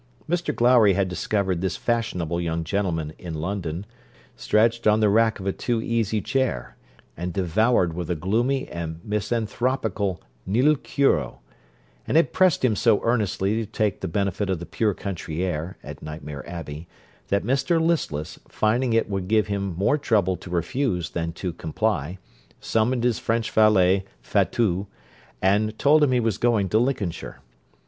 [0.27, 3.85] Mr Glowry had discovered this fashionable young gentleman in London,
[4.35, 6.75] 'stretched on the rack of a too easy chair,'
[7.15, 11.37] and devoured with a gloomy and misanthropical nil curo,
[12.07, 15.77] and had pressed him so earnestly to take the benefit of the pure country air,
[15.83, 16.87] at Nightmare Abbey,
[17.27, 22.17] that Mr Listless, finding it would give him more trouble to refuse than to comply,
[22.59, 24.87] summoned his French valet, Fatout,
[25.43, 27.41] and told him he was going to Lincolnshire.